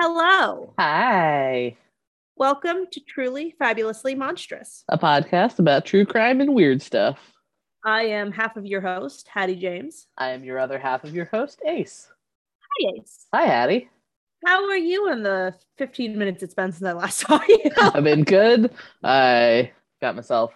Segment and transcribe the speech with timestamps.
[0.00, 0.74] Hello.
[0.78, 1.76] Hi.
[2.36, 4.84] Welcome to Truly Fabulously Monstrous.
[4.88, 7.18] A podcast about true crime and weird stuff.
[7.84, 10.06] I am half of your host, Hattie James.
[10.16, 12.06] I am your other half of your host, Ace.
[12.60, 13.26] Hi, Ace.
[13.34, 13.88] Hi, Hattie.
[14.46, 17.68] How are you in the 15 minutes it's been since I last saw you?
[17.76, 18.70] I've been good.
[19.02, 20.52] I got myself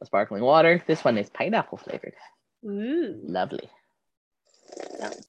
[0.00, 0.82] a sparkling water.
[0.86, 2.14] This one is pineapple flavored.
[2.64, 3.20] Ooh.
[3.24, 3.68] Lovely.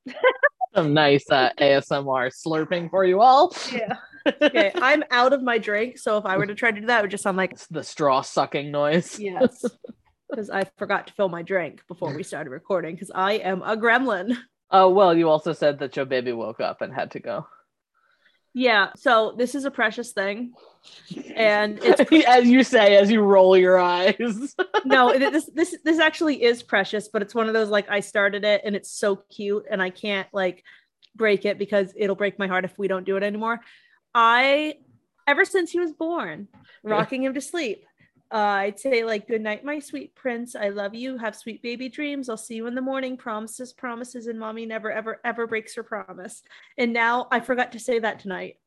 [0.78, 3.56] Some nice uh, ASMR slurping for you all.
[3.74, 3.98] Yeah.
[4.42, 7.00] Okay, I'm out of my drink, so if I were to try to do that,
[7.00, 9.18] it would just sound like It's the straw sucking noise.
[9.18, 9.64] yes.
[10.30, 13.78] Because I forgot to fill my drink before we started recording because I am a
[13.78, 14.36] gremlin.
[14.70, 17.48] Oh, well, you also said that your baby woke up and had to go.
[18.58, 20.54] Yeah, so this is a precious thing.
[21.36, 24.56] And it's as you say, as you roll your eyes.
[24.86, 28.00] no it- this this this actually is precious but it's one of those like i
[28.00, 30.64] started it and it's so cute and i can't like
[31.16, 33.60] break it because it'll break my heart if we don't do it anymore
[34.16, 34.76] i
[35.28, 36.48] ever since he was born
[36.84, 37.84] rocking him to sleep
[38.32, 40.56] uh, i'd say like good night my sweet prince.
[40.56, 41.18] I love you.
[41.18, 42.30] Have sweet baby dreams.
[42.30, 43.18] I'll see you in the morning.
[43.18, 46.44] Promises promises and mommy never ever ever breaks her promise.
[46.78, 48.58] And now i forgot to say that tonight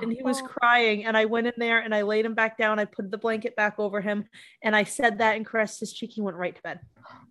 [0.00, 2.78] and he was crying and i went in there and i laid him back down
[2.78, 4.24] i put the blanket back over him
[4.62, 6.78] and i said that and caressed his cheek he went right to bed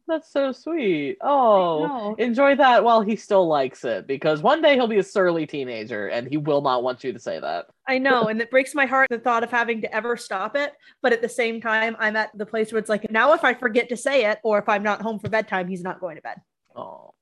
[0.07, 1.17] That's so sweet.
[1.21, 5.45] Oh, enjoy that while he still likes it because one day he'll be a surly
[5.47, 7.65] teenager and he will not want you to say that.
[7.87, 10.73] i know and it breaks my heart the thought of having to ever stop it
[11.01, 13.53] but at the same time i'm at the place where it's like now if i
[13.53, 16.21] forget to say it or if i'm not home for bedtime he's not going to
[16.21, 16.41] bed
[16.75, 17.13] Oh,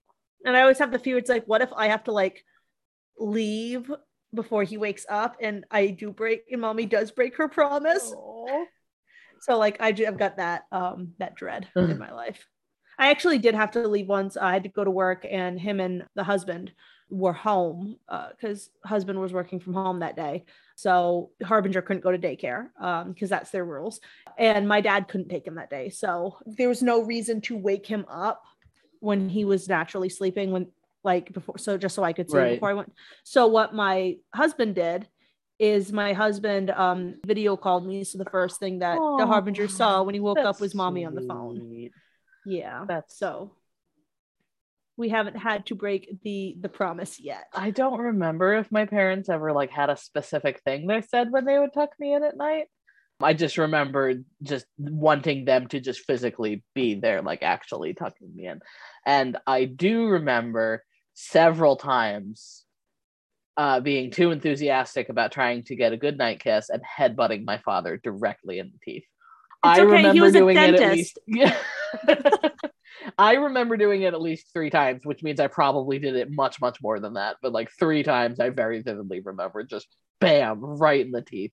[0.46, 2.44] and i always have the fear it's like what if i have to like
[3.20, 3.92] leave
[4.34, 8.14] before he wakes up and i do break and mommy does break her promise
[9.44, 12.48] so like I ju- I've got that um that dread in my life.
[12.98, 14.38] I actually did have to leave once.
[14.38, 16.72] I had to go to work and him and the husband
[17.10, 20.46] were home because husband was working from home that day.
[20.76, 22.68] So Harbinger couldn't go to daycare
[23.08, 24.00] because that's their rules.
[24.38, 25.90] And my dad couldn't take him that day.
[25.90, 28.44] So there was no reason to wake him up
[29.00, 30.68] when he was naturally sleeping when
[31.04, 32.56] like before so just so I could see Right.
[32.56, 32.94] before I went.
[33.24, 35.08] So what my husband did
[35.60, 38.04] is my husband um video called me.
[38.04, 41.16] So the first thing that the Harbinger saw when he woke up was mommy on
[41.16, 41.90] the phone.
[42.46, 42.86] Yeah.
[42.88, 43.56] That's So
[44.96, 47.46] we haven't had to break the the promise yet.
[47.54, 51.46] I don't remember if my parents ever like had a specific thing they said when
[51.46, 52.68] they would tuck me in at night.
[53.22, 58.48] I just remember just wanting them to just physically be there, like actually tucking me
[58.48, 58.60] in.
[59.06, 60.84] And I do remember
[61.14, 62.66] several times
[63.58, 67.58] uh, being too enthusiastic about trying to get a good night kiss and headbutting my
[67.60, 69.04] father directly in the teeth.
[69.66, 71.20] It's I okay, he remember doing it at least.
[71.28, 71.56] Yeah.
[73.18, 76.60] I remember doing it at least three times, which means I probably did it much,
[76.62, 77.38] much more than that.
[77.42, 79.88] But like three times, I very vividly remember just
[80.20, 81.52] bam, right in the teeth.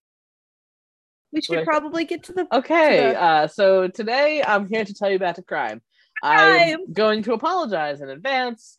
[1.32, 1.66] We should Right.
[1.66, 5.38] probably get to the Okay, the- uh, so today I'm here to tell you about
[5.38, 5.82] a crime.
[6.22, 8.78] I'm going to apologize in advance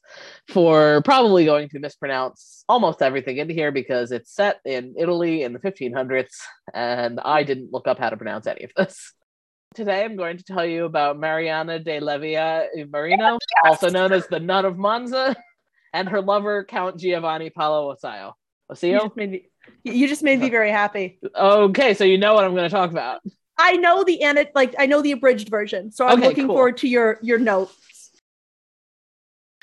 [0.50, 5.54] for probably going to mispronounce almost everything in here because it's set in Italy in
[5.54, 6.34] the 1500s,
[6.74, 9.14] and I didn't look up how to pronounce any of this.
[9.74, 14.40] Today I'm going to tell you about Mariana de Levia Marino, also known as the
[14.40, 15.36] Nun of Monza,
[15.94, 18.36] and her lover Count Giovanni Paolo you
[18.70, 19.04] Osio?
[19.04, 19.48] just made me
[19.84, 21.20] you just made me uh, very happy.
[21.36, 23.22] Okay, so you know what I'm going to talk about.
[23.62, 25.92] I know the and like I know the abridged version.
[25.92, 26.56] So I'm Okay, looking cool.
[26.56, 27.76] forward to your your notes.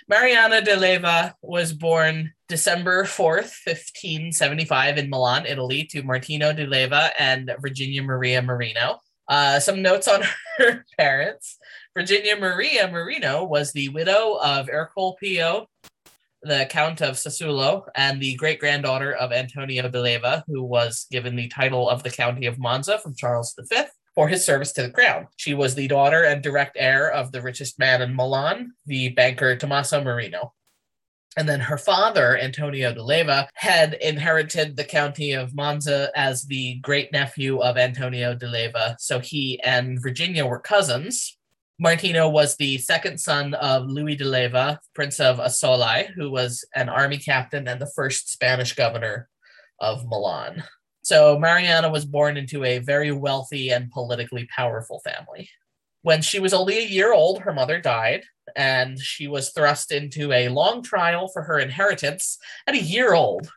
[0.08, 7.10] Mariana de Leva was born December 4th, 1575, in Milan, Italy, to Martino de Leva
[7.20, 9.00] and Virginia Maria Marino.
[9.28, 10.22] Uh, some notes on
[10.58, 11.58] her parents.
[11.94, 15.66] Virginia Maria Marino was the widow of Ercole Pio,
[16.42, 21.48] the Count of Sassuolo, and the great granddaughter of Antonio de who was given the
[21.48, 23.82] title of the County of Monza from Charles V
[24.14, 25.28] for his service to the crown.
[25.36, 29.54] She was the daughter and direct heir of the richest man in Milan, the banker
[29.54, 30.54] Tommaso Marino.
[31.36, 36.80] And then her father, Antonio de Leva, had inherited the county of Monza as the
[36.80, 38.96] great nephew of Antonio de Leva.
[38.98, 41.37] So he and Virginia were cousins.
[41.80, 46.88] Martino was the second son of Louis de Leva, Prince of Assolai, who was an
[46.88, 49.28] army captain and the first Spanish governor
[49.78, 50.64] of Milan.
[51.02, 55.48] So Mariana was born into a very wealthy and politically powerful family.
[56.02, 58.24] When she was only a year old, her mother died,
[58.56, 63.52] and she was thrust into a long trial for her inheritance at a year old.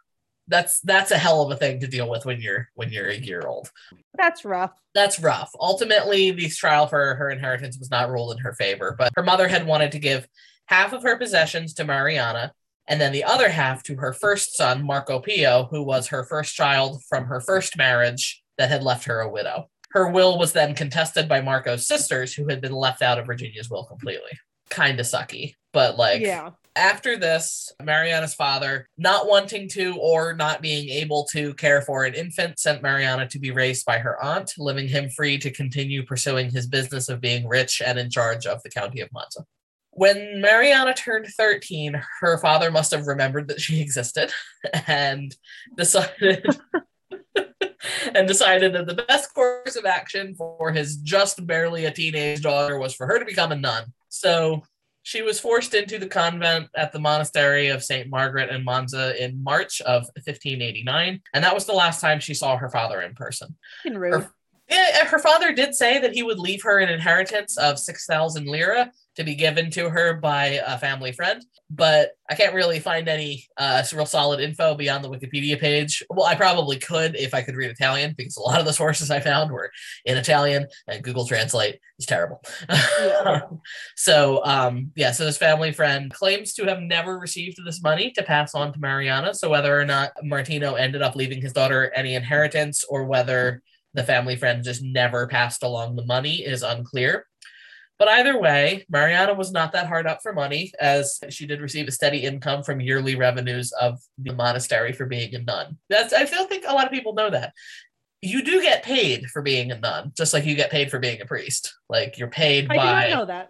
[0.47, 3.15] That's that's a hell of a thing to deal with when you're when you're a
[3.15, 3.71] year old.
[4.15, 4.71] That's rough.
[4.93, 5.51] That's rough.
[5.59, 9.47] Ultimately, the trial for her inheritance was not ruled in her favor, but her mother
[9.47, 10.27] had wanted to give
[10.65, 12.53] half of her possessions to Mariana
[12.87, 16.55] and then the other half to her first son, Marco Pio, who was her first
[16.55, 19.69] child from her first marriage that had left her a widow.
[19.91, 23.69] Her will was then contested by Marco's sisters, who had been left out of Virginia's
[23.69, 24.31] will completely.
[24.69, 26.51] Kind of sucky, but like, yeah.
[26.75, 32.13] after this, Mariana's father, not wanting to or not being able to care for an
[32.13, 36.49] infant, sent Mariana to be raised by her aunt, leaving him free to continue pursuing
[36.49, 39.45] his business of being rich and in charge of the county of Monza.
[39.93, 44.31] When Mariana turned 13, her father must have remembered that she existed
[44.87, 45.35] and
[45.75, 46.45] decided
[48.15, 52.77] and decided that the best course of action for his just barely a teenage daughter
[52.77, 53.85] was for her to become a nun.
[54.09, 54.63] So
[55.03, 58.09] she was forced into the convent at the monastery of St.
[58.09, 62.57] Margaret in Monza in March of 1589, and that was the last time she saw
[62.57, 63.55] her father in person.
[64.13, 64.31] Her,
[64.69, 68.91] yeah, her father did say that he would leave her an inheritance of 6,000 lira
[69.15, 73.45] to be given to her by a family friend, but I can't really find any
[73.57, 76.01] uh, real solid info beyond the Wikipedia page.
[76.09, 79.11] Well, I probably could if I could read Italian because a lot of the sources
[79.11, 79.71] I found were
[80.05, 82.41] in Italian and Google Translate is terrible.
[82.69, 83.41] Yeah.
[83.97, 88.23] so, um, yeah, so this family friend claims to have never received this money to
[88.23, 89.33] pass on to Mariana.
[89.33, 93.61] So, whether or not Martino ended up leaving his daughter any inheritance or whether
[93.93, 97.25] the family friend just never passed along the money is unclear.
[98.01, 101.87] But either way, Mariana was not that hard up for money, as she did receive
[101.87, 105.77] a steady income from yearly revenues of the monastery for being a nun.
[105.87, 107.53] That's I don't think a lot of people know that.
[108.23, 111.21] You do get paid for being a nun, just like you get paid for being
[111.21, 111.75] a priest.
[111.89, 113.49] Like you're paid I by not know that.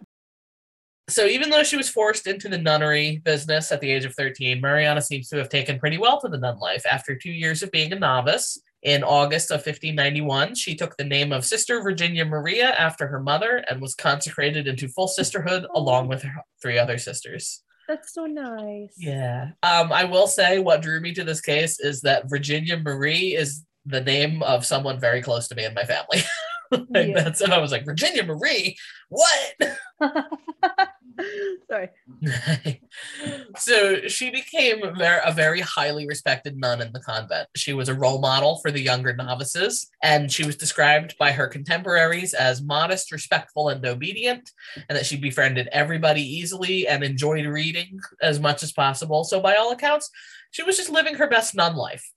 [1.08, 4.60] so even though she was forced into the nunnery business at the age of 13,
[4.60, 6.84] Mariana seems to have taken pretty well to the nun life.
[6.84, 11.32] After two years of being a novice, in August of 1591, she took the name
[11.32, 16.22] of Sister Virginia Maria after her mother and was consecrated into full sisterhood along with
[16.22, 17.62] her three other sisters.
[17.88, 18.94] That's so nice.
[18.96, 19.50] Yeah.
[19.62, 23.64] Um, I will say what drew me to this case is that Virginia Marie is
[23.86, 26.22] the name of someone very close to me and my family.
[26.70, 27.22] like Yeah.
[27.22, 28.76] that's I was like, Virginia Marie,
[29.08, 29.78] what?
[31.70, 31.88] Sorry.
[33.56, 37.48] so she became a very highly respected nun in the convent.
[37.56, 41.46] She was a role model for the younger novices, and she was described by her
[41.46, 44.50] contemporaries as modest, respectful, and obedient,
[44.88, 49.24] and that she befriended everybody easily and enjoyed reading as much as possible.
[49.24, 50.10] So, by all accounts,
[50.50, 52.12] she was just living her best nun life.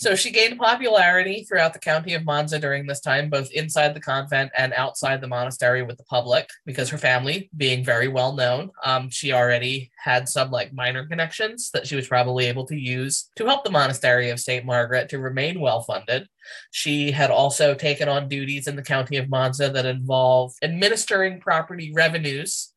[0.00, 4.00] So she gained popularity throughout the county of Monza during this time, both inside the
[4.00, 8.70] convent and outside the monastery with the public, because her family being very well known,
[8.82, 13.28] um, she already had some like minor connections that she was probably able to use
[13.36, 14.64] to help the monastery of St.
[14.64, 16.26] Margaret to remain well funded.
[16.70, 21.92] She had also taken on duties in the county of Monza that involve administering property
[21.94, 22.72] revenues,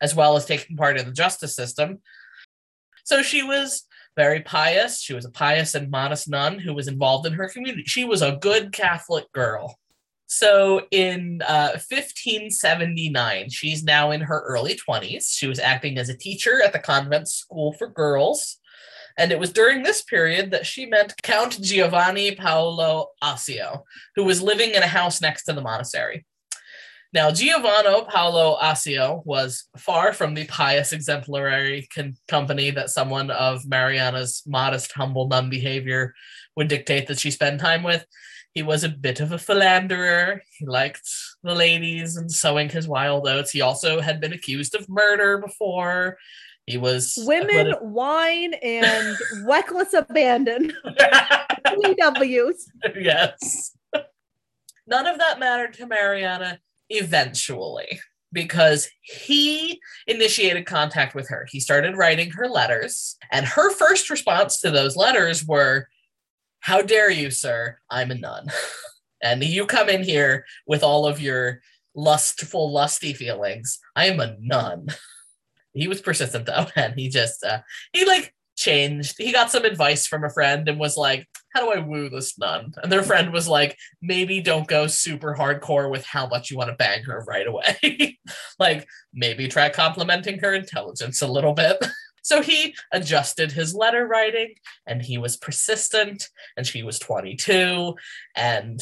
[0.00, 1.98] as well as taking part in the justice system.
[3.02, 3.82] So she was
[4.16, 5.00] very pious.
[5.00, 7.84] She was a pious and modest nun who was involved in her community.
[7.86, 9.78] She was a good Catholic girl.
[10.26, 15.36] So in uh, 1579, she's now in her early 20s.
[15.36, 18.58] She was acting as a teacher at the convent school for girls.
[19.18, 23.82] And it was during this period that she met Count Giovanni Paolo Asio,
[24.16, 26.24] who was living in a house next to the monastery.
[27.12, 33.66] Now, Giovanni Paolo Asio was far from the pious, exemplary con- company that someone of
[33.68, 36.14] Mariana's modest, humble nun behavior
[36.56, 38.06] would dictate that she spend time with.
[38.54, 40.42] He was a bit of a philanderer.
[40.58, 41.08] He liked
[41.42, 43.50] the ladies and sowing his wild oats.
[43.50, 46.16] He also had been accused of murder before.
[46.66, 50.72] He was Women, wine, and reckless abandon.
[51.68, 52.70] Three W's.
[52.98, 53.76] yes.
[54.86, 56.58] None of that mattered to Mariana
[56.92, 58.00] eventually
[58.32, 61.46] because he initiated contact with her.
[61.50, 65.88] He started writing her letters, and her first response to those letters were,
[66.60, 67.78] How dare you, sir?
[67.90, 68.46] I'm a nun.
[69.22, 71.60] and you come in here with all of your
[71.94, 73.78] lustful, lusty feelings.
[73.94, 74.88] I am a nun.
[75.74, 77.60] He was persistent though, and he just, uh,
[77.94, 79.16] he like changed.
[79.18, 82.38] He got some advice from a friend and was like, How do I woo this
[82.38, 82.72] nun?
[82.82, 86.70] And their friend was like, Maybe don't go super hardcore with how much you want
[86.70, 88.18] to bang her right away.
[88.58, 91.76] like, maybe try complimenting her intelligence a little bit.
[92.24, 94.54] So he adjusted his letter writing
[94.86, 97.96] and he was persistent and she was 22
[98.36, 98.80] and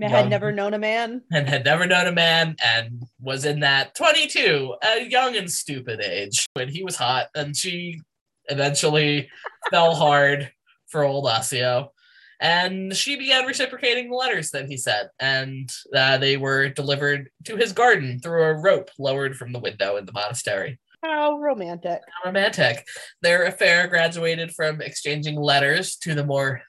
[0.00, 0.28] had Young.
[0.28, 1.22] never known a man.
[1.32, 6.00] and had never known a man and was in that 22, a young and stupid
[6.00, 7.28] age when he was hot.
[7.34, 8.00] And she
[8.48, 9.28] eventually
[9.70, 10.50] fell hard
[10.88, 11.92] for old Osio.
[12.40, 17.56] And she began reciprocating the letters that he sent, and uh, they were delivered to
[17.56, 20.78] his garden through a rope lowered from the window in the monastery.
[21.02, 22.02] How romantic.
[22.06, 22.86] How romantic.
[23.22, 26.62] Their affair graduated from exchanging letters to the more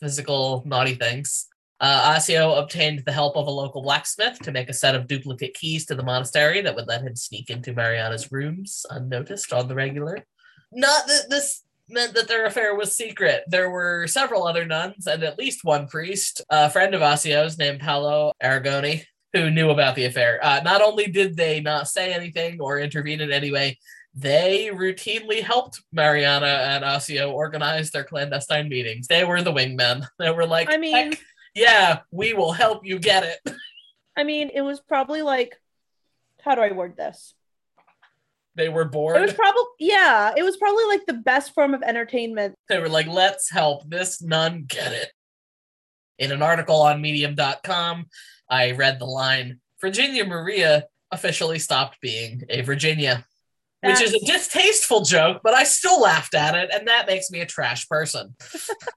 [0.00, 1.46] physical, naughty things.
[1.78, 5.54] Uh, Osio obtained the help of a local blacksmith to make a set of duplicate
[5.54, 9.74] keys to the monastery that would let him sneak into Mariana's rooms unnoticed on the
[9.74, 10.24] regular.
[10.72, 13.44] Not that this meant that their affair was secret.
[13.46, 17.80] There were several other nuns and at least one priest, a friend of Osio's named
[17.80, 20.40] Paolo Aragoni, who knew about the affair.
[20.42, 23.78] Uh, not only did they not say anything or intervene in any way,
[24.14, 29.06] they routinely helped Mariana and Osio organize their clandestine meetings.
[29.06, 30.06] They were the wingmen.
[30.18, 31.14] They were like, I mean,
[31.54, 33.54] yeah, we will help you get it.
[34.16, 35.60] I mean, it was probably like,
[36.40, 37.34] how do I word this?
[38.56, 39.36] They were It was bored.
[39.36, 42.54] probably yeah, it was probably like the best form of entertainment.
[42.68, 45.10] They were like, let's help this nun get it.
[46.18, 48.06] In an article on medium.com,
[48.48, 53.24] I read the line Virginia Maria officially stopped being a Virginia,
[53.82, 57.40] which is a distasteful joke, but I still laughed at it, and that makes me
[57.40, 58.34] a trash person.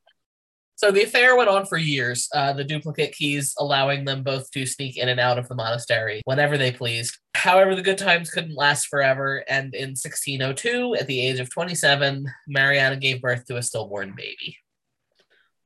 [0.75, 4.65] so the affair went on for years, uh, the duplicate keys allowing them both to
[4.65, 7.17] sneak in and out of the monastery whenever they pleased.
[7.39, 12.25] However, the good times couldn't last forever, and in 1602, at the age of 27,
[12.49, 14.57] Mariana gave birth to a stillborn baby.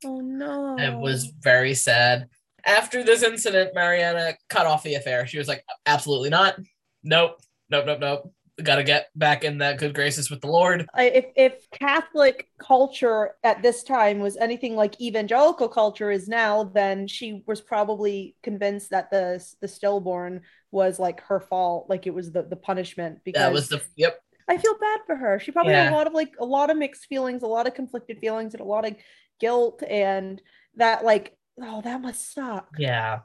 [0.06, 0.78] Oh no.
[0.78, 2.28] It was very sad.
[2.64, 5.26] After this incident, Mariana cut off the affair.
[5.26, 6.60] She was like, absolutely not.
[7.04, 7.40] Nope.
[7.72, 7.86] Nope.
[7.88, 8.00] Nope.
[8.00, 8.34] Nope.
[8.62, 10.86] Got to get back in that good graces with the Lord.
[10.96, 17.08] If if Catholic culture at this time was anything like evangelical culture is now, then
[17.08, 20.42] she was probably convinced that the the stillborn
[20.74, 23.20] was like her fault, like it was the the punishment.
[23.24, 24.20] Because That was the, yep.
[24.50, 25.40] I feel bad for her.
[25.40, 27.76] She probably had a lot of like a lot of mixed feelings, a lot of
[27.76, 28.96] conflicted feelings, and a lot of
[29.40, 30.42] guilt, and
[30.76, 32.68] that like oh that must suck.
[32.78, 33.20] Yeah.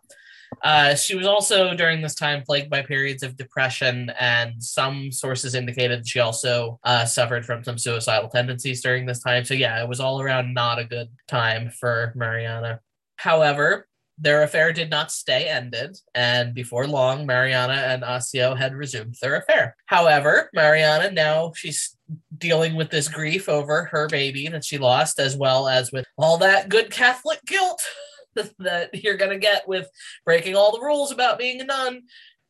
[0.63, 5.55] Uh, she was also during this time plagued by periods of depression, and some sources
[5.55, 9.45] indicated she also uh, suffered from some suicidal tendencies during this time.
[9.45, 12.81] So, yeah, it was all around not a good time for Mariana.
[13.17, 13.88] However,
[14.21, 19.37] their affair did not stay ended, and before long, Mariana and Osio had resumed their
[19.37, 19.77] affair.
[19.87, 21.97] However, Mariana now she's
[22.37, 26.39] dealing with this grief over her baby that she lost, as well as with all
[26.39, 27.83] that good Catholic guilt
[28.59, 29.89] that you're going to get with
[30.25, 32.03] breaking all the rules about being a nun.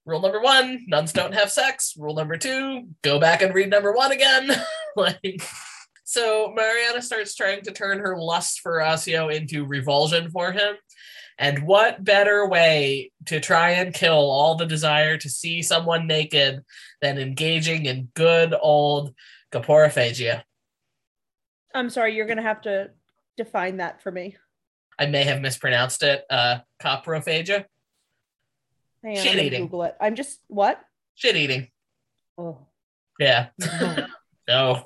[0.04, 1.94] Rule number one, nuns don't have sex.
[1.98, 4.50] Rule number two, go back and read number one again.
[4.96, 5.42] like,
[6.04, 10.76] so Mariana starts trying to turn her lust for Osio into revulsion for him.
[11.38, 16.64] And what better way to try and kill all the desire to see someone naked
[17.00, 19.14] than engaging in good old
[19.52, 20.42] coporophagia?
[21.74, 22.90] I'm sorry, you're gonna have to
[23.36, 24.36] define that for me.
[24.98, 26.24] I may have mispronounced it.
[26.28, 27.66] Uh, coprophagia,
[29.02, 29.62] Hang on, Shit eating.
[29.62, 29.96] Google it.
[30.00, 30.80] I'm just what?
[31.14, 31.68] shit eating.
[32.36, 32.58] Oh.
[33.18, 33.48] Yeah.
[33.80, 34.06] no.
[34.48, 34.84] No.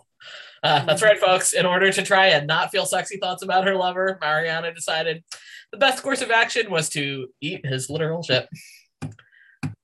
[0.63, 1.53] Uh, that's right, folks.
[1.53, 5.25] In order to try and not feel sexy thoughts about her lover, Mariana decided
[5.73, 8.49] the best course of action was to eat his literal shit.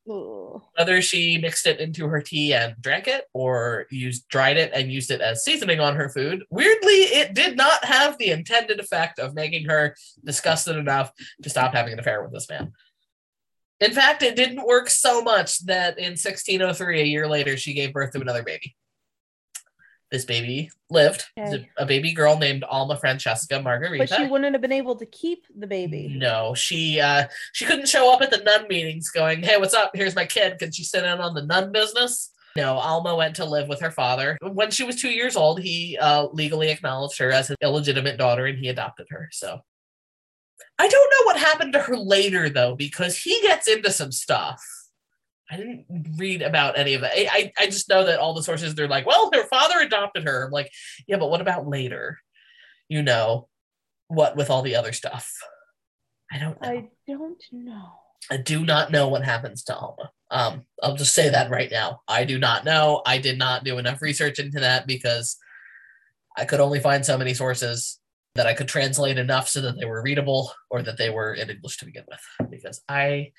[0.09, 0.63] Ugh.
[0.77, 4.93] Whether she mixed it into her tea and drank it, or used dried it and
[4.93, 9.19] used it as seasoning on her food, weirdly, it did not have the intended effect
[9.19, 12.73] of making her disgusted enough to stop having an affair with this man.
[13.81, 17.93] In fact, it didn't work so much that in 1603, a year later, she gave
[17.93, 18.75] birth to another baby.
[20.11, 21.25] This baby lived.
[21.39, 21.69] Okay.
[21.77, 24.07] A, baby girl named Alma Francesca Margarita.
[24.09, 26.15] But she wouldn't have been able to keep the baby.
[26.17, 29.91] No, she uh she couldn't show up at the nun meetings going, Hey, what's up?
[29.95, 30.59] Here's my kid.
[30.59, 32.31] Can she sit in on the nun business?
[32.57, 34.39] No, Alma went to live with her father.
[34.41, 38.47] When she was two years old, he uh, legally acknowledged her as his illegitimate daughter
[38.47, 39.29] and he adopted her.
[39.31, 39.61] So
[40.79, 44.65] I don't know what happened to her later though, because he gets into some stuff.
[45.51, 45.87] I didn't
[46.17, 47.11] read about any of it.
[47.15, 50.25] I, I, I just know that all the sources they're like, well, her father adopted
[50.25, 50.45] her.
[50.45, 50.71] I'm like,
[51.07, 52.19] yeah, but what about later?
[52.89, 53.49] You know,
[54.09, 55.31] what with all the other stuff?
[56.31, 56.69] I don't know.
[56.69, 57.93] I don't know.
[58.31, 60.11] I do not know what happens to Alma.
[60.31, 62.03] Um, I'll just say that right now.
[62.07, 63.01] I do not know.
[63.07, 65.39] I did not do enough research into that because
[66.37, 67.99] I could only find so many sources
[68.35, 71.49] that I could translate enough so that they were readable or that they were in
[71.49, 73.33] English to begin with, because I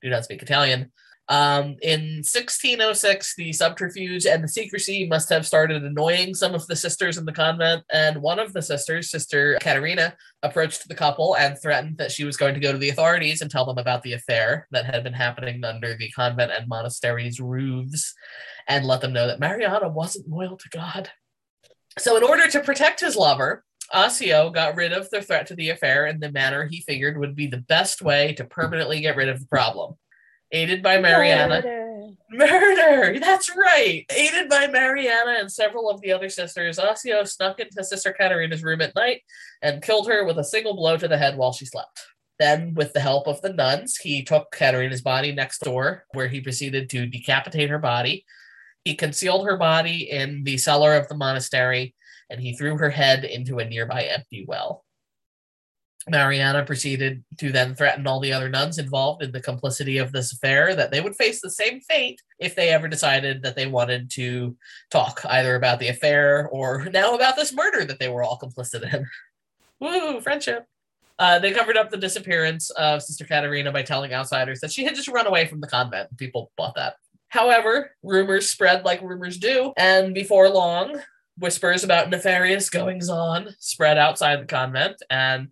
[0.00, 0.92] do not speak Italian.
[1.30, 6.76] Um, in 1606, the subterfuge and the secrecy must have started annoying some of the
[6.76, 11.60] sisters in the convent, and one of the sisters, Sister Katerina, approached the couple and
[11.60, 14.14] threatened that she was going to go to the authorities and tell them about the
[14.14, 18.14] affair that had been happening under the convent and monastery's roofs
[18.66, 21.10] and let them know that Mariana wasn't loyal to God.
[21.98, 25.70] So, in order to protect his lover, Osio got rid of the threat to the
[25.70, 29.28] affair in the manner he figured would be the best way to permanently get rid
[29.28, 29.94] of the problem.
[30.50, 31.62] Aided by Mariana,
[32.30, 33.18] Murder!
[33.20, 34.04] That's right!
[34.10, 38.80] Aided by Mariana and several of the other sisters, Osio snuck into Sister Katerina's room
[38.80, 39.22] at night
[39.62, 42.00] and killed her with a single blow to the head while she slept.
[42.38, 46.40] Then, with the help of the nuns, he took Katerina's body next door, where he
[46.40, 48.24] proceeded to decapitate her body.
[48.84, 51.94] He concealed her body in the cellar of the monastery,
[52.30, 54.84] and he threw her head into a nearby empty well.
[56.10, 60.32] Mariana proceeded to then threaten all the other nuns involved in the complicity of this
[60.32, 64.10] affair that they would face the same fate if they ever decided that they wanted
[64.12, 64.56] to
[64.90, 68.92] talk either about the affair or now about this murder that they were all complicit
[68.92, 69.06] in.
[69.80, 70.66] Woo, friendship.
[71.18, 74.94] Uh, they covered up the disappearance of Sister Katerina by telling outsiders that she had
[74.94, 76.16] just run away from the convent.
[76.16, 76.94] People bought that.
[77.28, 81.00] However, rumors spread like rumors do, and before long,
[81.38, 85.48] whispers about nefarious goings on spread outside the convent, and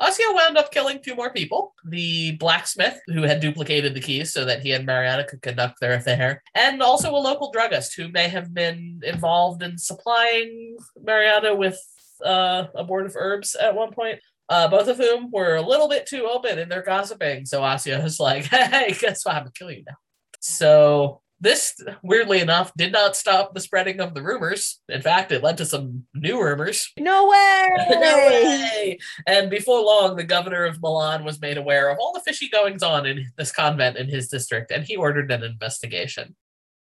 [0.00, 4.44] Osio wound up killing two more people the blacksmith, who had duplicated the keys so
[4.44, 8.28] that he and Mariana could conduct their affair, and also a local druggist who may
[8.28, 11.78] have been involved in supplying Mariana with
[12.24, 14.20] uh, abortive herbs at one point.
[14.50, 17.46] Uh, both of whom were a little bit too open in their gossiping.
[17.46, 19.36] So Osio was like, hey, guess what?
[19.36, 19.96] I'm going to kill you now.
[20.40, 24.80] So this, weirdly enough, did not stop the spreading of the rumors.
[24.88, 26.90] In fact, it led to some new rumors.
[26.98, 27.68] No way!
[27.90, 28.98] no way!
[29.26, 32.82] And before long, the governor of Milan was made aware of all the fishy goings
[32.82, 36.34] on in this convent in his district, and he ordered an investigation.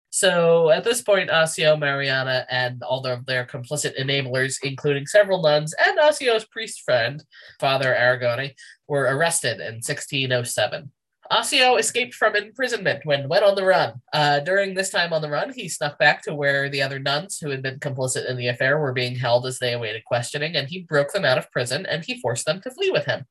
[0.09, 5.75] So at this point, Osio, Mariana, and all of their complicit enablers, including several nuns
[5.85, 7.23] and Osio's priest friend,
[7.59, 8.55] Father Aragone,
[8.87, 10.91] were arrested in 1607.
[11.31, 14.01] Osio escaped from imprisonment when went on the run.
[14.13, 17.37] Uh, during this time on the run, he snuck back to where the other nuns
[17.39, 20.67] who had been complicit in the affair were being held as they awaited questioning, and
[20.67, 23.25] he broke them out of prison and he forced them to flee with him.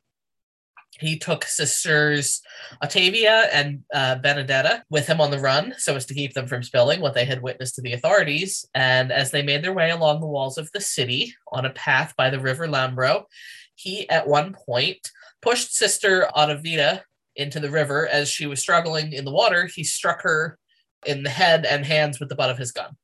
[0.99, 2.41] He took sisters
[2.83, 6.63] Ottavia and uh, Benedetta with him on the run so as to keep them from
[6.63, 8.67] spilling what they had witnessed to the authorities.
[8.75, 12.15] And as they made their way along the walls of the city on a path
[12.17, 13.25] by the river Lambro,
[13.75, 15.11] he at one point
[15.43, 17.03] pushed Sister Ottavia
[17.37, 19.67] into the river as she was struggling in the water.
[19.67, 20.59] He struck her
[21.05, 22.97] in the head and hands with the butt of his gun.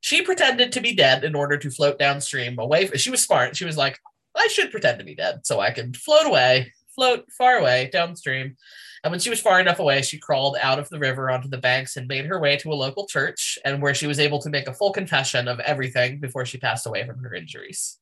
[0.00, 2.86] She pretended to be dead in order to float downstream away.
[2.96, 3.56] She was smart.
[3.56, 3.98] She was like,
[4.36, 8.56] I should pretend to be dead so I can float away float far away downstream.
[9.04, 11.58] And when she was far enough away, she crawled out of the river onto the
[11.58, 14.50] banks and made her way to a local church, and where she was able to
[14.50, 17.98] make a full confession of everything before she passed away from her injuries.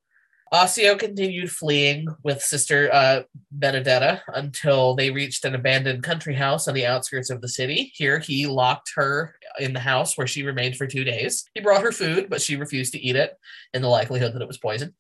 [0.54, 6.74] Osio continued fleeing with Sister uh, Benedetta until they reached an abandoned country house on
[6.74, 7.90] the outskirts of the city.
[7.96, 11.44] Here, he locked her in the house where she remained for two days.
[11.54, 13.36] He brought her food, but she refused to eat it
[13.72, 14.92] in the likelihood that it was poisoned.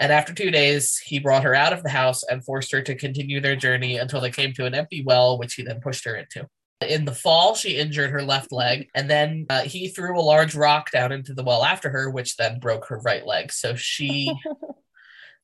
[0.00, 2.94] And after two days, he brought her out of the house and forced her to
[2.94, 6.14] continue their journey until they came to an empty well, which he then pushed her
[6.14, 6.48] into.
[6.88, 10.54] In the fall, she injured her left leg, and then uh, he threw a large
[10.54, 13.52] rock down into the well after her, which then broke her right leg.
[13.52, 14.32] So she,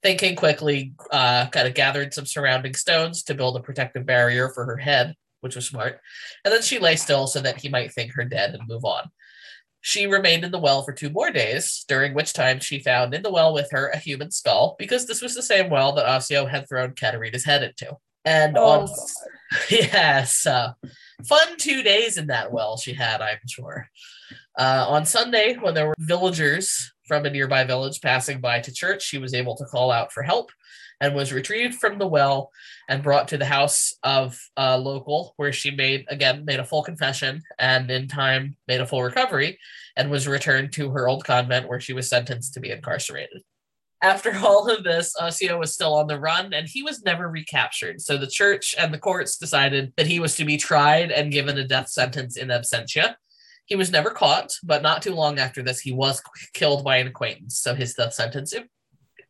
[0.07, 4.65] thinking quickly, uh, kind of gathered some surrounding stones to build a protective barrier for
[4.65, 5.99] her head, which was smart.
[6.45, 9.11] And then she lay still so that he might think her dead and move on.
[9.81, 13.23] She remained in the well for two more days, during which time she found in
[13.23, 16.47] the well with her a human skull, because this was the same well that Osio
[16.47, 17.97] had thrown Katerina's head into.
[18.25, 18.89] And Oh, on,
[19.71, 20.75] yes, uh,
[21.27, 23.89] fun two days in that well she had, I'm sure.
[24.57, 29.03] Uh, on Sunday, when there were villagers from a nearby village passing by to church,
[29.03, 30.51] she was able to call out for help
[31.01, 32.51] and was retrieved from the well
[32.89, 36.83] and brought to the house of a local where she made again made a full
[36.83, 39.59] confession and in time made a full recovery
[39.97, 43.43] and was returned to her old convent where she was sentenced to be incarcerated.
[44.03, 47.29] After all of this uh, osio was still on the run and he was never
[47.29, 48.01] recaptured.
[48.01, 51.59] So the church and the courts decided that he was to be tried and given
[51.59, 53.17] a death sentence in absentia
[53.67, 56.23] he was never caught but not too long after this he was
[56.55, 58.55] killed by an acquaintance so his death sentence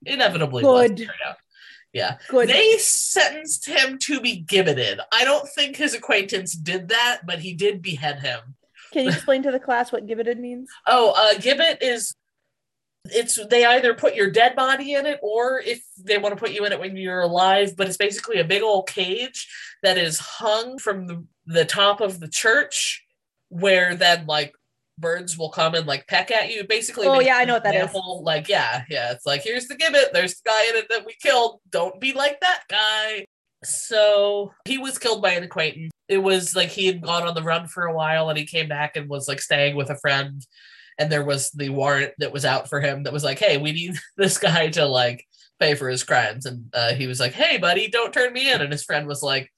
[0.04, 0.96] inevitably was Good.
[0.96, 1.36] carried out
[1.92, 2.48] yeah Good.
[2.48, 2.78] they
[3.16, 5.00] sentenced him to be gibbeted.
[5.10, 8.40] I don't think his acquaintance did that, but he did behead him.
[8.92, 10.70] Can you explain to the class what gibbeted means?
[10.86, 12.14] Oh, uh, gibbet is
[13.06, 16.52] it's they either put your dead body in it or if they want to put
[16.52, 19.48] you in it when you're alive, but it's basically a big old cage
[19.82, 23.04] that is hung from the, the top of the church
[23.48, 24.52] where then like
[24.98, 26.64] birds will come and like peck at you.
[26.66, 27.82] Basically, Oh, yeah, I know what that is.
[27.84, 29.12] example, Like, yeah, yeah.
[29.12, 30.12] It's like here's the gibbet.
[30.12, 31.60] There's the guy in it that we killed.
[31.70, 33.26] Don't be like that guy.
[33.64, 35.90] So he was killed by an acquaintance.
[36.08, 38.68] It was like he had gone on the run for a while and he came
[38.68, 40.44] back and was like staying with a friend.
[40.98, 43.72] And there was the warrant that was out for him that was like, hey, we
[43.72, 45.26] need this guy to like
[45.58, 46.46] pay for his crimes.
[46.46, 48.62] And uh, he was like, hey, buddy, don't turn me in.
[48.62, 49.50] And his friend was like,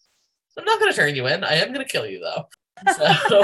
[0.59, 1.45] I'm not going to turn you in.
[1.45, 2.49] I am going to kill you though.
[2.97, 3.43] So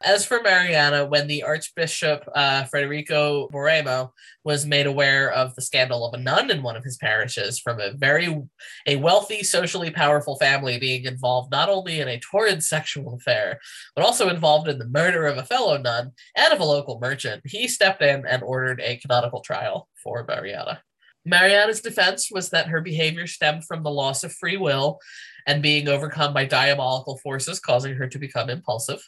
[0.00, 4.12] As for Mariana, when the Archbishop uh, Federico Borromeo
[4.44, 7.80] was made aware of the scandal of a nun in one of his parishes from
[7.80, 8.40] a very
[8.86, 13.58] a wealthy, socially powerful family being involved not only in a torrid sexual affair,
[13.96, 17.42] but also involved in the murder of a fellow nun and of a local merchant,
[17.44, 20.80] he stepped in and ordered a canonical trial for Mariana.
[21.24, 25.00] Mariana's defense was that her behavior stemmed from the loss of free will
[25.48, 29.02] and being overcome by diabolical forces, causing her to become impulsive.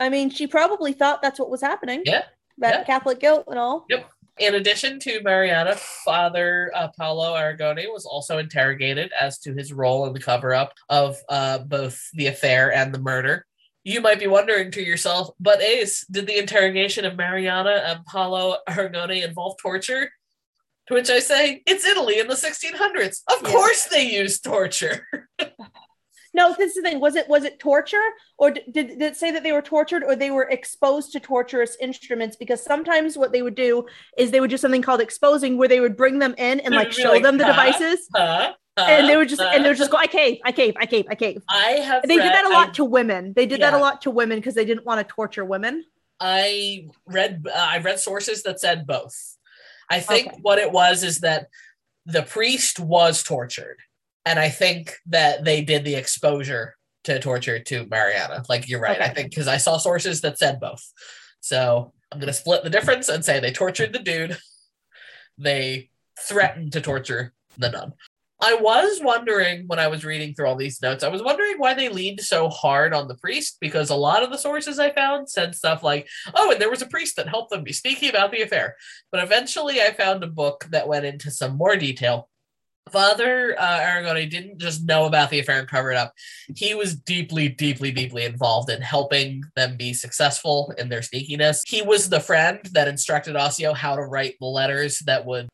[0.00, 2.02] I mean, she probably thought that's what was happening.
[2.04, 2.24] Yeah.
[2.58, 2.84] That yeah.
[2.84, 3.86] Catholic guilt and all.
[3.90, 4.08] Yep.
[4.38, 10.06] In addition to Mariana, Father uh, Paolo Aragone was also interrogated as to his role
[10.06, 13.46] in the cover up of uh, both the affair and the murder.
[13.84, 18.56] You might be wondering to yourself, but Ace, did the interrogation of Mariana and Paolo
[18.68, 20.10] Aragone involve torture?
[20.88, 23.22] To which I say, it's Italy in the 1600s.
[23.30, 23.50] Of Yeah.
[23.52, 25.06] course they used torture.
[26.34, 27.00] No, this is the thing.
[27.00, 28.02] Was it was it torture,
[28.36, 31.76] or did, did it say that they were tortured, or they were exposed to torturous
[31.80, 32.34] instruments?
[32.36, 33.86] Because sometimes what they would do
[34.18, 36.92] is they would do something called exposing, where they would bring them in and like
[36.92, 37.52] show like, them the "Huh?
[37.52, 38.52] devices, Huh?
[38.76, 39.50] and they would just Huh?
[39.52, 42.02] and they would just go, "I cave, I cave, I cave, I cave." I have.
[42.02, 43.32] They did that a lot to women.
[43.34, 45.84] They did that a lot to women because they didn't want to torture women.
[46.18, 49.36] I read uh, I read sources that said both.
[49.88, 50.38] I think Okay.
[50.42, 51.46] what it was is that
[52.06, 53.78] the priest was tortured,
[54.26, 58.44] and I think that they did the exposure to torture to Mariana.
[58.48, 59.00] Like you're right.
[59.00, 60.82] I think because I saw sources that said both.
[61.40, 64.38] So I'm gonna split the difference and say they tortured the dude.
[65.36, 67.92] They threatened to torture the nun.
[68.40, 71.72] I was wondering when I was reading through all these notes, I was wondering why
[71.72, 75.30] they leaned so hard on the priest because a lot of the sources I found
[75.30, 78.32] said stuff like, oh, and there was a priest that helped them be sneaky about
[78.32, 78.76] the affair.
[79.10, 82.28] But eventually I found a book that went into some more detail.
[82.90, 86.12] Father uh, didn't just know about the affair and cover it up.
[86.54, 91.62] He was deeply, deeply, deeply involved in helping them be successful in their sneakiness.
[91.66, 95.48] He was the friend that instructed Osio how to write the letters that would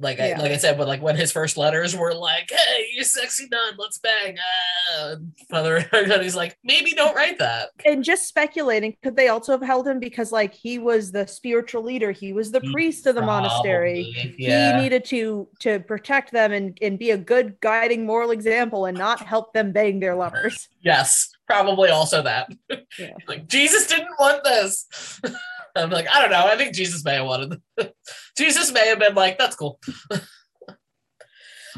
[0.00, 3.04] like I like I said, but like when his first letters were like, "Hey, you
[3.04, 8.26] sexy nun, let's bang," uh, and Father Aragone's like, "Maybe don't write that." And just
[8.26, 12.32] speculating, could they also have held him because like he was the spiritual leader, he
[12.32, 14.34] was the priest of the monastery.
[14.36, 14.76] Yeah.
[14.76, 18.96] He needed to to protect them and, and be a good guiding moral example and
[18.96, 20.68] not help them bang their lovers.
[20.82, 22.50] Yes, probably also that.
[22.98, 23.14] Yeah.
[23.28, 25.20] like Jesus didn't want this.
[25.76, 26.46] I'm like, I don't know.
[26.46, 27.60] I think Jesus may have wanted.
[28.36, 29.78] Jesus may have been like, that's cool.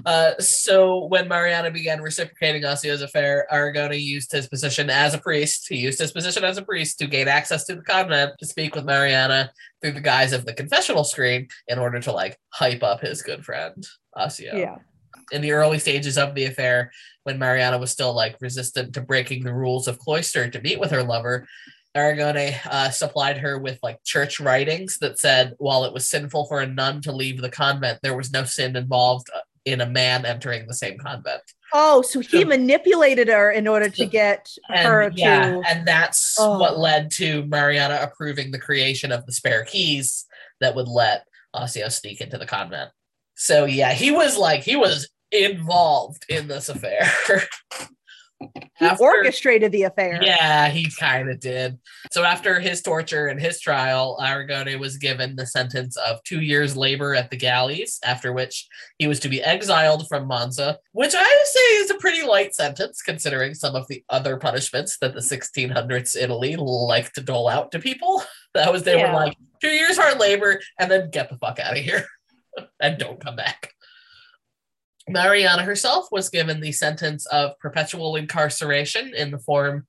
[0.07, 5.67] Uh, so when Mariana began reciprocating Osio's affair, Aragone used his position as a priest.
[5.69, 8.75] He used his position as a priest to gain access to the convent to speak
[8.75, 9.53] with Mariana
[9.83, 13.45] through the guise of the confessional screen in order to like hype up his good
[13.45, 14.77] friend Osio Yeah.
[15.31, 16.91] in the early stages of the affair,
[17.25, 20.91] when Mariana was still like resistant to breaking the rules of cloister to meet with
[20.91, 21.47] her lover,
[21.97, 26.61] Aragone uh, supplied her with like church writings that said while it was sinful for
[26.61, 30.25] a nun to leave the convent, there was no sin involved uh, in a man
[30.25, 31.43] entering the same convent.
[31.75, 36.37] Oh, so he So- manipulated her in order to get And her yeah, and that's
[36.39, 36.59] Oh.
[36.59, 40.25] what led to Mariana approving the creation of the spare keys
[40.61, 42.91] that would let Osio sneak into the convent.
[43.37, 47.11] So yeah, he was like he was involved in this affair.
[48.79, 50.21] he After- orchestrated the affair.
[50.23, 51.79] Yeah, he kind of did.
[52.11, 56.77] So after his torture and his trial, Aragone was given the sentence of two years
[56.77, 58.67] labor at the galleys, after which
[58.99, 62.55] he was to be exiled from Monza, which I would say is a pretty light
[62.55, 67.73] sentence considering some of the other punishments that the 1600s Italy liked to dole out
[67.73, 68.23] to people.
[68.55, 69.15] That was they Yeah.
[69.15, 72.05] were like two years hard labor and then get the fuck out of here
[72.83, 73.73] and don't come back.
[75.13, 79.87] Mariana herself was given the sentence of perpetual incarceration in the form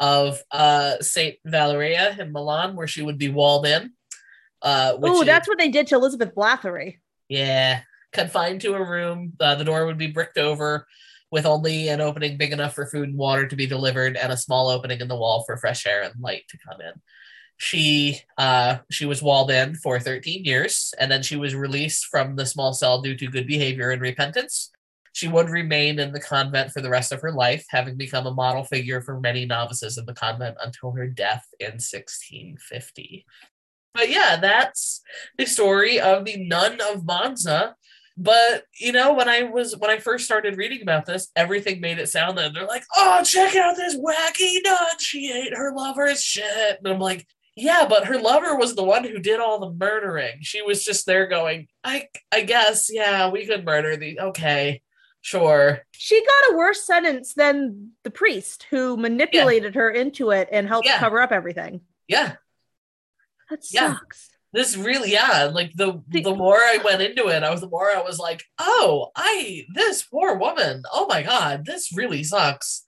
[0.00, 3.92] of uh, Saint Valeria in Milan, where she would be walled in.
[4.62, 6.98] Uh, Oh, is- that's what they did to Elizabeth Bathory.
[7.28, 7.80] yeah,
[8.12, 9.32] confined to a room.
[9.40, 10.86] Uh, the door would be bricked over
[11.30, 14.36] with only an opening big enough for food and water to be delivered, and a
[14.36, 16.92] small opening in the wall for fresh air and light to come in.
[17.58, 22.36] She uh, she was walled in for 13 years, and then she was released from
[22.36, 24.70] the small cell due to good behavior and repentance.
[25.12, 28.32] She would remain in the convent for the rest of her life, having become a
[28.32, 33.26] model figure for many novices in the convent until her death in 1650.
[33.92, 35.02] But yeah, that's
[35.36, 37.74] the story of the nun of Monza.
[38.16, 41.98] But you know, when I was when I first started reading about this, everything made
[41.98, 44.98] it sound that they're like, "Oh, check out this wacky nun!
[45.00, 47.26] She ate her lover's shit." And I'm like,
[47.58, 50.38] "Yeah, but her lover was the one who did all the murdering.
[50.42, 54.82] She was just there going, I I guess, yeah, we could murder the okay,
[55.20, 60.66] sure." She got a worse sentence than the priest who manipulated her into it and
[60.68, 60.98] helped Yeah.
[60.98, 61.80] cover up everything.
[62.06, 62.36] Yeah.
[63.50, 63.94] That Yeah.
[63.98, 64.30] sucks.
[64.52, 67.68] This really, yeah, like the The- the more I went into it, I was the
[67.68, 70.82] more I was like, oh, I this poor woman.
[70.92, 72.84] Oh my god, this really sucks.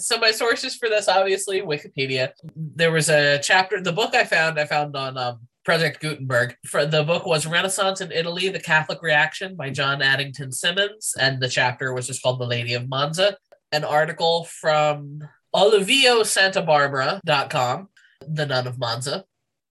[0.00, 2.30] So my sources for this, obviously, Wikipedia.
[2.56, 3.80] There was a chapter.
[3.80, 6.56] The book I found, I found on um, Project Gutenberg.
[6.66, 11.40] For the book was Renaissance in Italy: The Catholic Reaction by John Addington Symonds, and
[11.40, 13.36] the chapter was just called The Lady of Monza.
[13.72, 15.20] An article from
[15.54, 17.88] OlivioSantaBarbara.com,
[18.26, 19.24] The Nun of Monza.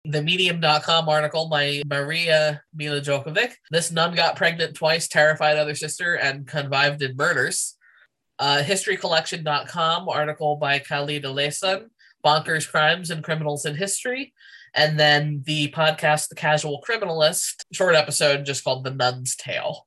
[0.05, 3.53] The Medium.com article by Maria Mila Djokovic.
[3.71, 7.77] This nun got pregnant twice, terrified other sister, and connived in murders.
[8.41, 11.89] Uh, HistoryCollection.com article by Khalid Alesan,
[12.25, 14.33] Bonkers Crimes and Criminals in History.
[14.75, 19.85] And then the podcast, The Casual Criminalist, short episode just called The Nun's Tale.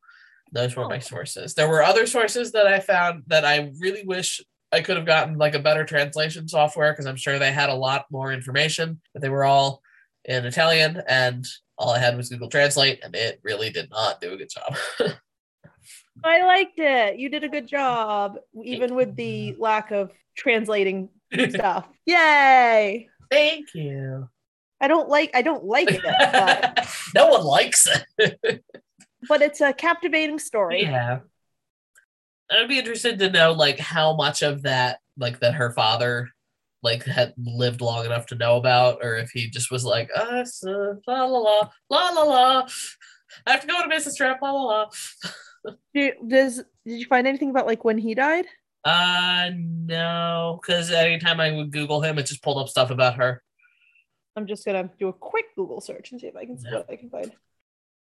[0.52, 1.00] Those were my Oh.
[1.00, 1.56] sources.
[1.56, 4.39] There were other sources that I found that I really wish
[4.72, 7.76] I could have gotten like a better translation software because I'm sure they had a
[7.76, 9.82] lot more information, but they were all
[10.26, 11.46] in Italian and
[11.78, 14.76] all I had was Google Translate and it really did not do a good job.
[16.24, 17.20] I liked it.
[17.20, 21.10] You did a good job, even with the lack of translating
[21.50, 21.88] stuff.
[22.06, 23.10] Yay!
[23.30, 24.30] Thank you.
[24.80, 28.42] I don't like I don't like it, but, no one likes it.
[29.28, 30.84] but it's a captivating story.
[30.84, 31.20] Yeah.
[32.52, 36.30] I'd be interested to know like how much of that like that her father
[36.84, 40.66] like had lived long enough to know about, or if he just was like, it's,
[40.66, 42.68] uh, la la la la la la.
[43.48, 44.90] I have to go a business trip, la la la.
[45.93, 48.45] Do, does did you find anything about like when he died?
[48.84, 53.41] Uh no, because anytime I would Google him, it just pulled up stuff about her.
[54.36, 56.80] I'm just gonna do a quick Google search and see if I can see Yeah.
[56.80, 57.32] what I can find.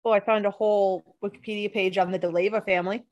[0.05, 3.03] Oh, I found a whole Wikipedia page on the DeLeva family.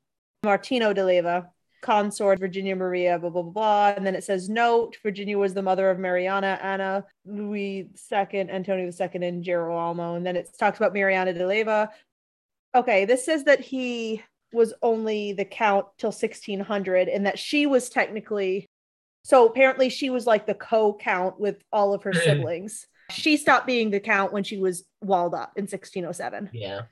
[0.44, 1.48] Martino DeLeva,
[1.82, 3.94] consort Virginia Maria, blah blah blah blah.
[3.96, 8.86] And then it says note: Virginia was the mother of Mariana, Anna, Louis II, Antonio
[8.90, 10.14] II, and Girolamo.
[10.14, 11.88] And then it talks about Mariana DeLeva.
[12.74, 17.88] Okay, this says that he was only the count till 1600, and that she was
[17.88, 18.66] technically.
[19.24, 22.20] So apparently, she was like the co-count with all of her hmm.
[22.20, 22.86] siblings.
[23.10, 26.50] She stopped being the count when she was walled up in 1607.
[26.52, 26.82] Yeah.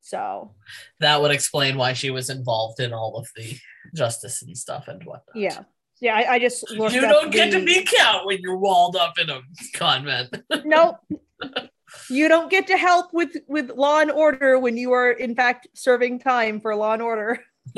[0.00, 0.54] So
[1.00, 3.56] That would explain why she was involved in all of the
[3.94, 5.36] justice and stuff and whatnot.
[5.36, 5.62] yeah,
[6.00, 6.16] yeah.
[6.16, 6.94] I, I just looked.
[6.94, 9.40] You don't get to be count when you're walled up in a
[9.74, 10.36] convent.
[10.64, 10.96] Nope.
[12.08, 15.68] you don't get to help with with law and order when you are in fact
[15.74, 17.40] serving time for law and order.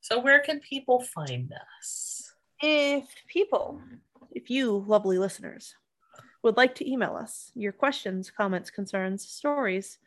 [0.00, 2.32] so where can people find us?
[2.60, 3.80] If people,
[4.30, 5.74] if you lovely listeners
[6.42, 9.98] would like to email us your questions, comments, concerns, stories,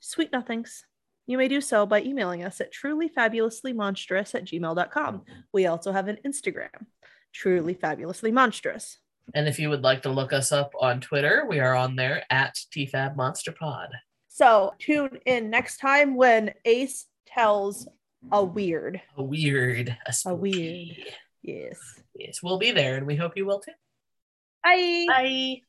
[0.00, 0.84] sweet nothings,
[1.26, 5.22] you may do so by emailing us at trulyfabulouslymonstrous at gmail.com.
[5.52, 6.86] We also have an Instagram,
[7.32, 8.98] truly fabulously monstrous.
[9.34, 12.24] And if you would like to look us up on Twitter, we are on there
[12.30, 13.88] at TFAB Monster Pod.
[14.28, 17.88] So tune in next time when Ace tells
[18.30, 19.00] a weird.
[19.16, 20.96] A weird, a, A weird.
[21.42, 21.78] Yes.
[22.14, 23.72] Yes, we'll be there, and we hope you will too.
[24.62, 25.06] Bye.
[25.08, 25.60] Bye.